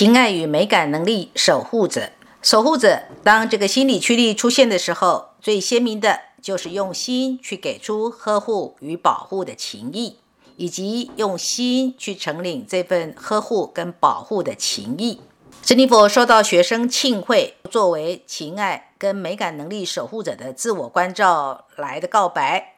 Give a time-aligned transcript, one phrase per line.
[0.00, 2.08] 情爱与美感能力守护者，
[2.40, 3.02] 守护者。
[3.22, 10.16] 当这个心理驱力出现的时候，最鲜明的就是用心去给出呵护与保护的情谊，
[10.56, 15.20] 以及用心去承领这份呵护跟保护的情谊。
[15.60, 22.76] 珍妮佛收到学生庆会作为情爱跟美感能力守护者的自我关照来的告白，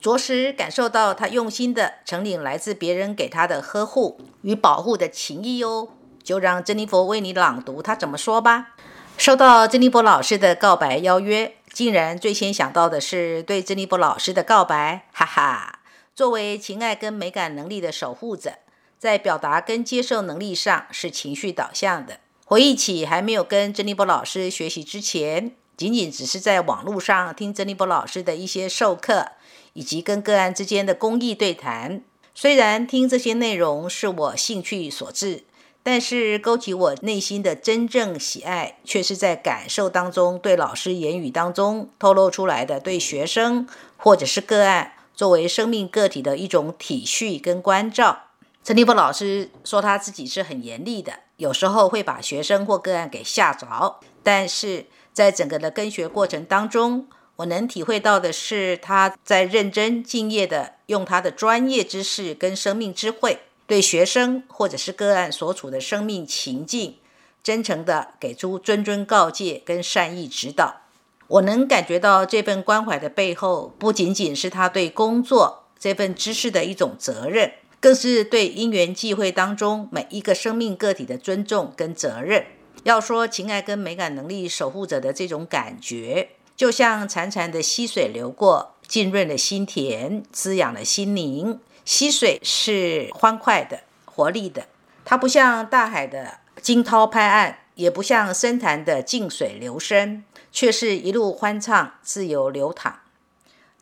[0.00, 5.88] 着实感受到他用心的承领来自别人给他的呵护与保护的情谊哦。
[6.22, 8.74] 就让珍妮佛为你朗读他怎么说吧。
[9.18, 15.80] 收到珍妮佛老师的告白邀约，竟然最先想到的是对珍妮佛老师的告白，哈哈！
[16.14, 18.54] 作为情爱跟美感能力的守护者，
[18.98, 22.18] 在表达跟接受能力上是情绪导向的。
[22.44, 29.32] 回忆起还没有跟珍妮佛老师学习之前，仅仅只是在网络上听珍妮佛老师的一些授课，
[29.74, 32.02] 以及跟个案之间的公益对谈。
[32.34, 35.44] 虽然听这些内容是我兴趣所致。
[35.82, 48.24] 但是勾起我内心的真正喜爱，却是在感受当中，对老师言语当中透露出来的对学生或者是个案作为生命个体的一种体恤跟关照。
[48.64, 53.98] 陈立波老师说他自己是很严厉的，有时候会把学生或个案给吓着。
[54.22, 63.40] 但是在整个的跟学过程当中，我能体会到的是他在认真敬业的用他的专业知识跟生命智慧。
[63.72, 66.96] 对学生或者是个案所处的生命情境，
[67.42, 70.82] 真诚地给出谆谆告诫跟善意指导。
[71.26, 77.50] 我能感觉到这份关怀的背后，不仅仅是他对工作这份知识的一种责任，
[77.80, 82.44] 更是对因缘际会当中每一个生命个体的尊重跟责任。
[82.84, 91.60] 要说情爱跟美感能力守护者的这种感觉，就像潺潺的溪水流过，浸润了心田，滋养了心灵。
[91.82, 94.66] 溪水是欢快的、活力的，
[95.02, 103.00] 它不像大海的惊涛拍岸，也不像深潭的静水流深，却是一路欢畅、自由流淌。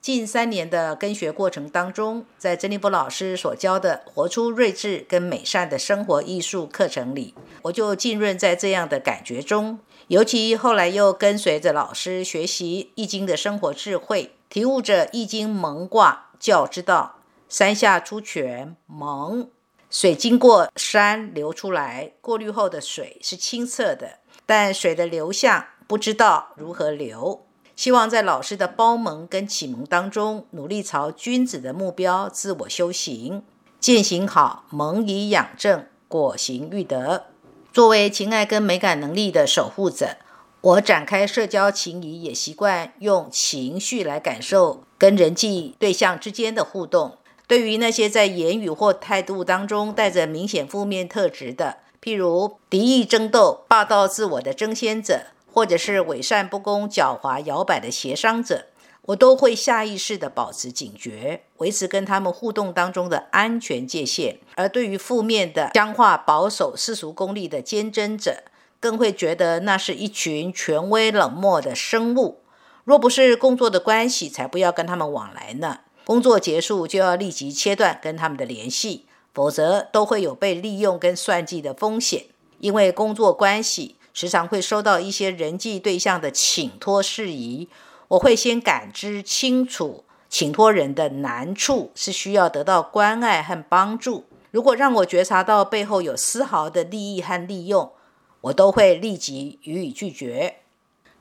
[0.00, 9.80] 近三年的跟学过程当中，在珍妮波老师所教的“活出睿智跟美善的生活艺术”课程里，我就浸润在这样的感觉中。
[10.10, 17.20] 尤其后来又跟随着老师学习《易经》的生活智慧，体悟着《易经》蒙卦教之道。
[17.48, 19.48] 山下出泉，蒙
[19.88, 27.46] 水经过山流出来，过滤后的水是清澈的，但水的流向不知道如何流。
[27.76, 33.44] 希望在老师的包蒙跟启蒙当中，努力朝君子的目标自我修行，
[33.78, 37.26] 践行好蒙以养正，果行育德。
[37.72, 40.16] 作为情爱跟美感能力的守护者，
[40.60, 47.18] 我展开社交情谊，也习惯用情绪来感受跟人际对象之间的互动。
[47.46, 58.66] 对于那些在言语或态度当中带着明显负面特质的，譬如敌意争斗、霸道自我的争先者，或者是伪善不公、狡猾摇摆的协商者，
[59.10, 64.38] 我都会下意识地保持警觉，维持跟他们互动当中的安全界限。
[64.54, 68.44] 而对于负面的僵化、保守、世俗功利的坚贞者，
[68.78, 72.40] 更会觉得那是一群权威冷漠的生物。
[72.84, 75.80] 若不是工作的关系，才不要跟他们往来呢。
[76.04, 82.26] 工作结束就要立即切断跟他们的联系，否则都会有被利用跟算计的风险。
[82.58, 87.68] 因为工作关系时常会收到一些人际对象的请托事宜，
[88.10, 94.24] 我会先感知清楚请托人的难处是需要得到关爱和帮助。
[94.50, 97.92] 如果让我觉察到背后有丝毫的利益和利用，
[98.40, 100.56] 我都会立即予以拒绝。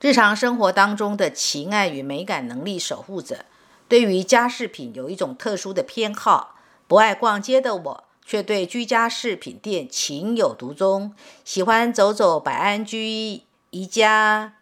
[0.00, 3.44] 日常生活当中的情爱与美感能力守护者。
[3.86, 6.56] 对于家饰品有一种特殊的偏好，
[6.88, 11.14] 不爱逛街的我却对居家饰品店情有独钟，
[11.44, 14.54] 喜欢走走百安居、宜家、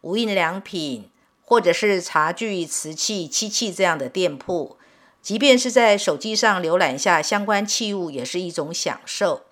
[0.00, 1.10] 无印良品，
[1.50, 4.76] 或者是茶具、瓷器、漆器这样的店铺。
[5.20, 9.42] 即便是在手机上浏览下相关器物，也是一种享受。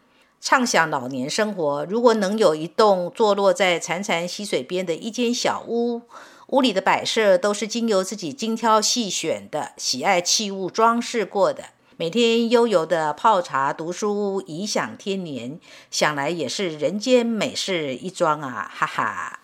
[0.40, 6.02] 畅想老年生活，如果能有一栋坐落在潺潺溪水边的一间小屋。
[6.50, 11.64] 屋里的摆设都是经由自己精挑细选的喜爱器物装饰过的，
[11.96, 15.58] 每天悠游的泡茶读书，颐享天年，
[15.90, 18.70] 想来也是人间美事一桩啊！
[18.72, 19.40] 哈哈。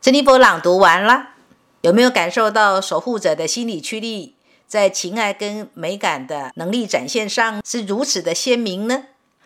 [0.00, 1.34] 珍妮佛朗读完了，
[1.82, 4.36] 有没有感受到守护者的心理驱力，
[4.66, 9.04] 在情爱跟美感的能力展现上是如此的鲜明呢？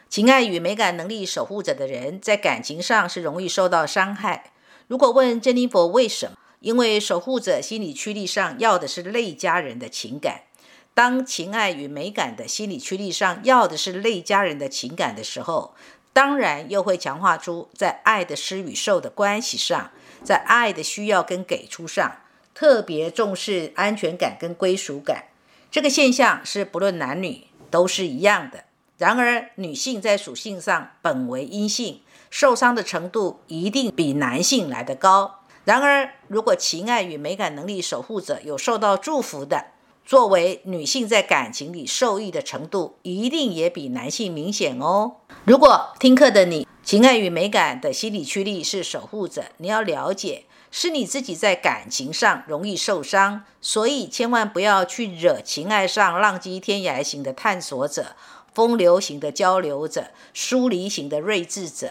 [0.08, 4.52] 情爱与美感能力守护者的人，在感情上是容易受到伤害。
[4.88, 6.36] 如果问珍妮佛为什么？
[6.58, 10.40] 因为守护者心理驱力上要的是类家人的情感，
[10.92, 15.76] 当情爱与美感的心理驱力上要的是类家人的情感的时候，
[16.12, 19.92] 当然又会强化出在爱的施与受的关系上，
[20.24, 22.16] 在爱的需要跟给出上，
[22.54, 25.24] 特别重视安全感跟归属感。
[25.70, 28.64] 这个现象是不论男女都是一样的。
[28.96, 35.40] 然而，女性在属性上本为阴性，受伤的程度一定比男性来得高。
[35.64, 39.72] 然而，如果情爱与美感能力守护者有受到祝福的，
[40.04, 45.16] 作为女性在感情里受益的程度，一定也比男性明显哦。
[45.44, 50.44] 如果听课的你情爱与美感的心理驱力是守护者，你要了解。
[50.76, 58.16] 是你自己在感情上容易受伤，所以千万不要去惹情爱上浪迹天涯型的探索者、
[58.52, 61.90] 风流型的交流者、疏离型的睿智者、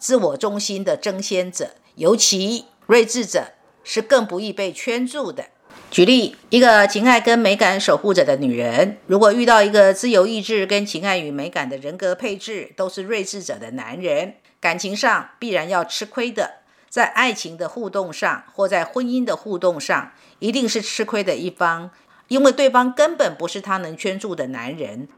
[0.00, 1.76] 自我中心的争先者。
[1.94, 3.52] 尤其睿智者
[3.84, 5.44] 是更不易被圈住的。
[5.88, 16.61] 举例，一个情爱跟美感守护者的女人，如果遇到一个自由意志跟情爱与美感的人格配置都是睿智者的男人，感情上必然要吃亏的。
[16.92, 21.90] 在爱情的互动上，或在婚姻的互动上，一定是吃亏的一方，
[22.28, 25.08] 因为对方根本不是他能圈住的男人，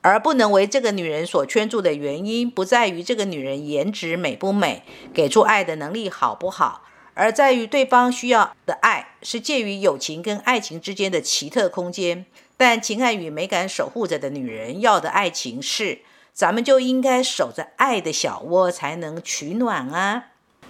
[0.00, 4.82] 而不能为这个女人所圈住的原因，不在于这个女人颜值美不美，
[5.12, 12.24] 给出爱的能力好不好，而在于对方需要的爱是介于友情跟爱情之间的奇特空间。
[12.56, 15.98] 但情爱与美感守护着的女人要的爱情是，
[16.32, 20.27] 咱们就应该守着爱的小窝才能取暖啊。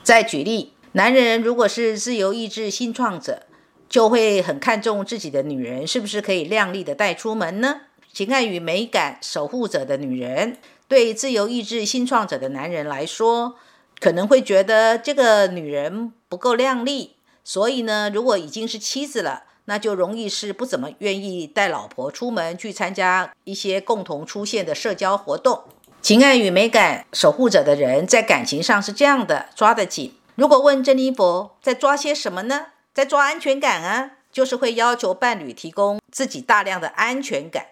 [0.09, 3.43] 再举例，男人如果是自由意志新创者，
[3.91, 7.83] 就会很看重自己的女人是不是可以靓丽的带出门呢？
[8.11, 10.57] 情爱与美感守护者的女人，
[10.89, 13.57] 对自由意志新创者的男人来说，
[14.01, 25.65] 可能会觉得这个女人不够靓丽，所以呢，如果已经是妻子了，那就容易是不怎么愿意带老婆出门去参加一些共同出现的社交活动。
[26.09, 30.15] 情爱与美感守护者的人在感情上是这样的，抓得紧。
[30.37, 32.69] 如果问珍妮佛在抓些什么呢？
[32.95, 37.67] 在抓安全感啊，就是会要求伴侣提供自己大量的安全感。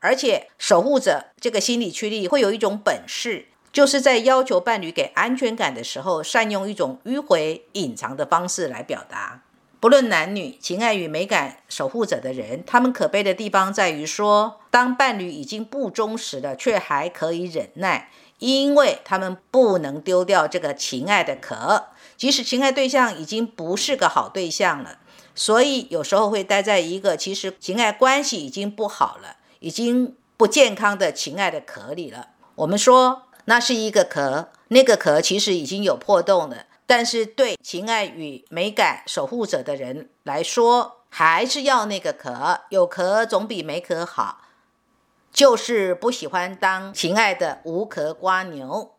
[0.00, 9.42] 而且守护者这个心理驱力会有一种本事，就是在要求伴侣给安全感的时候，善用一种迂回隐藏的方式来表达。
[9.84, 18.08] 不论男女，情爱与美感守护者的人，他们可悲的地方在于说，当伴侣已经不忠实了，却还可以忍耐，
[18.38, 25.00] 因为他们不能丢掉这个情爱的壳，即使情爱对象已经不是个好对象了，
[25.34, 32.28] 所以有时候会待在一个其实情爱关系已经不好了、已经不健康的情爱的壳里了。
[32.54, 36.64] 我们说那是一个壳，那个壳其实已经有破洞了。
[36.86, 44.42] 但是对情爱与美感守护者的人来说，还是要那个壳，有壳总比没壳好。
[45.32, 48.94] 就是不喜欢当情爱的无壳瓜牛。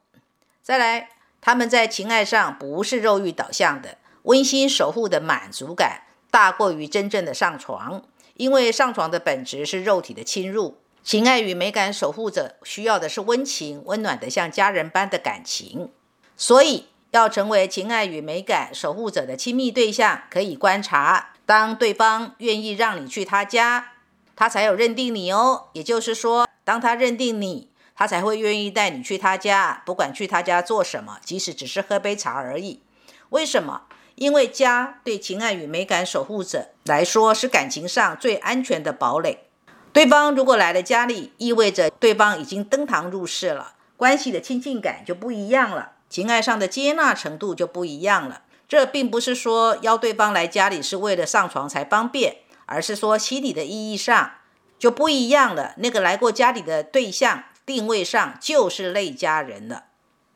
[0.62, 10.77] 再来，他们在情爱上不是肉欲导向的，温馨守护的满足感大过于真正的上床，因为上床的本质是肉体的侵入。
[11.04, 15.92] 情爱与美感守护者需要的是温情、温暖的像家人般的感情，
[16.36, 16.88] 所以。
[17.15, 23.93] 要成为情爱与美感守护者的亲密对象，可以观察：当对方愿意让你去他家，
[24.36, 25.67] 他才有认定你哦。
[25.72, 32.81] 也就是说，当他认定你，他才会愿意带你去他家，不管去他家做什么，即使只是喝杯茶而已。
[33.29, 33.84] 为什么？
[34.15, 39.45] 因为家对情爱与美感守护者来说是感情上最安全的堡垒。
[39.93, 45.93] 对方如果来了家里，意味着对方已经登堂入室了，关系的亲近感就不一样了。
[46.15, 48.43] 情爱上的接纳程度就不一样了。
[48.69, 54.31] 这并不是说邀对方来家里是为了上床才方便，而是说心理的意义上
[54.79, 55.74] 就不一样了。
[55.75, 59.88] 那个来过家里的对象定位上就是类家人了。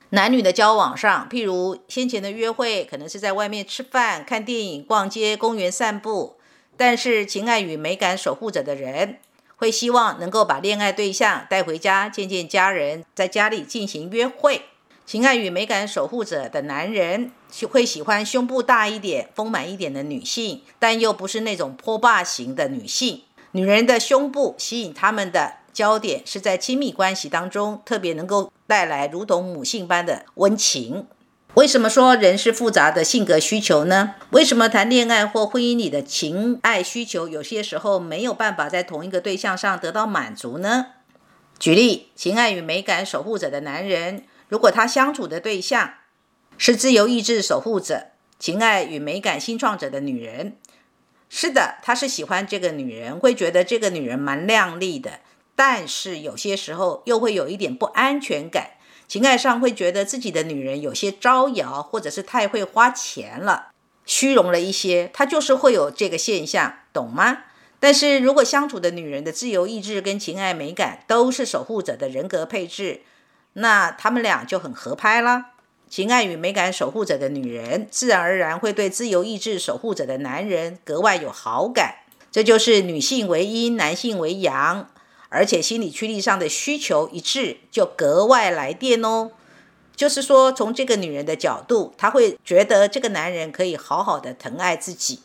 [0.10, 6.36] 男女的交往上，譬如先前的约会可能是在外面吃饭、看电影、逛街、公园散步，
[6.76, 9.20] 但是情爱与美感守护者的人
[9.56, 14.64] 会希望能够把恋爱对象带回家见见家人，在家里进行约会。
[15.10, 17.32] 情爱与美感守护者的男人
[17.68, 23.24] 会喜欢胸部大一点、丰满一点的女性，但又不是那种泼霸型的女性。
[23.54, 31.08] 女人的胸部吸引他们的焦点是在亲密关系当中，特别能够带来如同母性般的温情。
[31.56, 34.14] 为什么说人是复杂的性格需求呢？
[34.30, 40.86] 为什么谈恋爱或婚姻里的情爱需求有些时候没有办法在同一个对象上得到满足呢？
[41.58, 44.26] 举例，情爱与美感守护者的男人。
[44.50, 45.94] 如果他相处的对象
[46.58, 50.58] 是自由意志守护者、情爱与美感新创者的女人，
[51.30, 55.20] 是的，他是喜欢这个女人，会觉得这个女人蛮靓丽的，
[55.56, 58.72] 但是有些时候又会有一点不安全感。
[59.08, 63.70] 情爱上会觉得自己的女人有些招摇，或者是太会花钱了，
[64.06, 67.44] 虚荣了一些，他就是会有这个现象，懂吗？
[67.80, 73.02] 但是如果相处的女人的自由意志跟情爱美感都是守护者的人格配置，
[73.60, 75.52] 那他们俩就很合拍啦。
[75.90, 81.96] 情爱与美感守护者的女人，自然而然会对自由意志守护者的男人格外有好感。
[82.32, 84.90] 这就是女性为阴，男性为阳。
[85.30, 89.32] 而且心理驱力上的需求一致，就格外来电哦。
[89.96, 95.20] 就是说，从这个女人的角度，她会觉得这个男人可以好好的疼爱自己。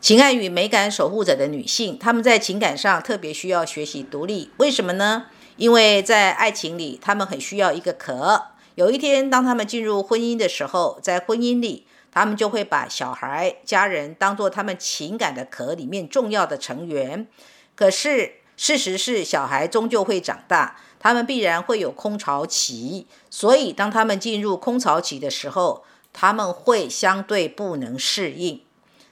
[0.00, 4.50] 情爱与美感守护者的女性，她们在情感上特别需要学习独立。
[4.58, 5.26] 为什么呢？
[5.60, 8.46] 因为在爱情里，他们很需要一个壳。
[8.76, 17.26] 有一天，当他们进入婚姻的时候，在婚姻里，他们就会把小孩、家人当做他们情感的壳里面重要的成员。
[17.74, 23.06] 可是，事实是，小孩终究会长大，他们必然会有空巢期。
[23.28, 28.62] 所以，当他们进入空巢期的时候，他们会相对不能适应。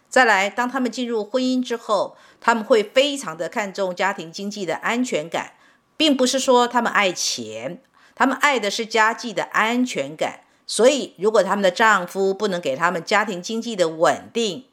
[0.08, 5.52] 再来，当他们进入婚姻之后，他们会非常的看重家庭经济的安全感，
[5.98, 7.82] 并不是说他们爱钱，
[8.14, 10.40] 他们爱的是家计的安全感。
[10.66, 14.66] 所以，如果他们的丈夫不能给他们家庭经济的稳定，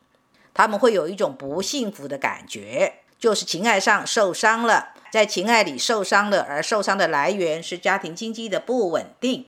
[0.53, 2.99] 他们会有一种不幸福的感觉。
[3.17, 9.45] 就是情爱上受伤了，在情爱里受伤了，而受伤的来源是家庭经济的不稳定。